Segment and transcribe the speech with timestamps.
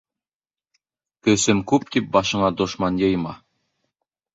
[1.29, 3.41] Көсөм күп тип башыңа дошман йыйма: